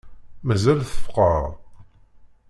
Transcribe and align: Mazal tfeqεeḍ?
Mazal 0.45 0.79
tfeqεeḍ? 0.89 1.45